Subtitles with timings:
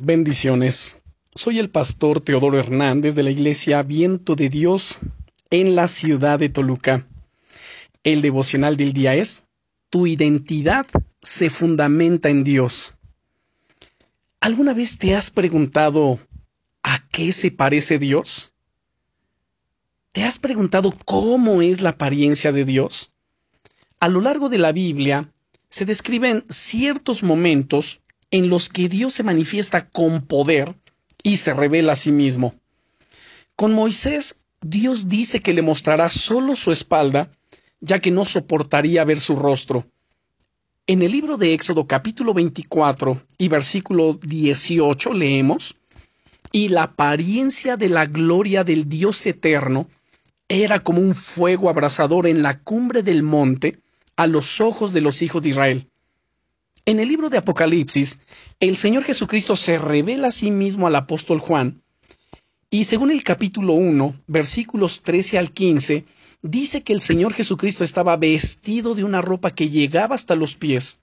[0.00, 0.98] Bendiciones.
[1.34, 5.00] Soy el pastor Teodoro Hernández de la iglesia Viento de Dios
[5.50, 7.04] en la ciudad de Toluca.
[8.04, 9.46] El devocional del día es
[9.90, 10.86] Tu identidad
[11.20, 12.94] se fundamenta en Dios.
[14.38, 16.20] ¿Alguna vez te has preguntado
[16.84, 18.52] a qué se parece Dios?
[20.12, 23.10] ¿Te has preguntado cómo es la apariencia de Dios?
[23.98, 25.32] A lo largo de la Biblia
[25.68, 30.76] se describen ciertos momentos en los que Dios se manifiesta con poder
[31.22, 32.54] y se revela a sí mismo.
[33.56, 37.30] Con Moisés, Dios dice que le mostrará solo su espalda,
[37.80, 39.86] ya que no soportaría ver su rostro.
[40.86, 45.76] En el libro de Éxodo capítulo 24 y versículo 18 leemos,
[46.50, 49.88] y la apariencia de la gloria del Dios eterno
[50.48, 53.80] era como un fuego abrasador en la cumbre del monte
[54.16, 55.90] a los ojos de los hijos de Israel.
[56.88, 58.22] En el libro de Apocalipsis,
[58.60, 61.82] el Señor Jesucristo se revela a sí mismo al apóstol Juan,
[62.70, 66.06] y según el capítulo 1, versículos 13 al 15,
[66.40, 71.02] dice que el Señor Jesucristo estaba vestido de una ropa que llegaba hasta los pies,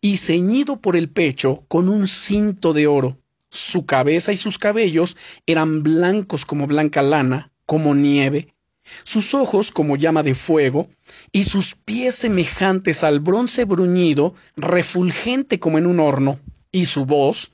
[0.00, 3.16] y ceñido por el pecho con un cinto de oro.
[3.50, 8.53] Su cabeza y sus cabellos eran blancos como blanca lana, como nieve,
[9.02, 10.88] sus ojos como llama de fuego,
[11.32, 16.38] y sus pies semejantes al bronce bruñido, refulgente como en un horno,
[16.72, 17.52] y su voz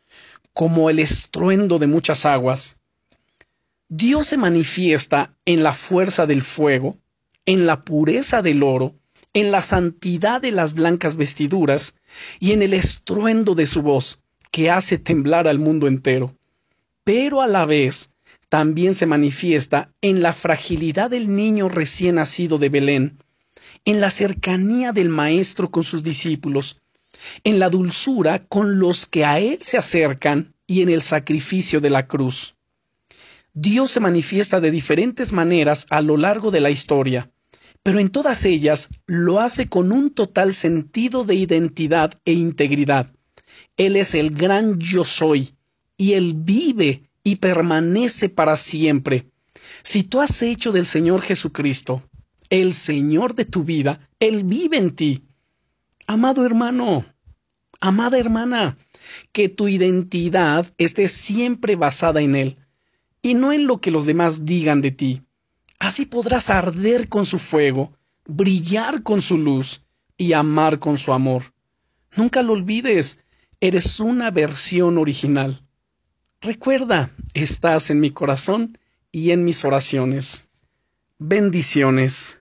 [0.53, 2.77] como el estruendo de muchas aguas.
[3.89, 6.99] Dios se manifiesta en la fuerza del fuego,
[7.47, 8.95] en la pureza del oro,
[9.33, 11.95] en la santidad de las blancas vestiduras,
[12.39, 16.35] y en el estruendo de su voz, que hace temblar al mundo entero.
[17.05, 18.11] Pero a la vez
[18.51, 23.23] también se manifiesta en la fragilidad del niño recién nacido de Belén,
[23.85, 26.81] en la cercanía del Maestro con sus discípulos,
[27.45, 31.91] en la dulzura con los que a Él se acercan y en el sacrificio de
[31.91, 32.57] la cruz.
[33.55, 37.31] Dios se manifiesta de diferentes maneras a lo largo de la historia,
[37.85, 43.13] pero en todas ellas lo hace con un total sentido de identidad e integridad.
[43.77, 45.55] Él es el gran yo soy,
[45.97, 49.31] y Él vive y permanece para siempre.
[49.83, 52.03] Si tú has hecho del Señor Jesucristo
[52.51, 55.23] el Señor de tu vida, Él vive en ti.
[56.09, 57.07] Amado hermano,
[57.81, 58.77] amada hermana,
[59.33, 62.57] que tu identidad esté siempre basada en Él
[63.23, 65.23] y no en lo que los demás digan de ti.
[65.79, 67.93] Así podrás arder con su fuego,
[68.27, 69.83] brillar con su luz
[70.19, 71.55] y amar con su amor.
[72.17, 73.21] Nunca lo olvides,
[73.61, 75.63] eres una versión original.
[76.43, 78.79] Recuerda, estás en mi corazón
[79.13, 80.49] y en mis oraciones.
[81.19, 82.40] Bendiciones.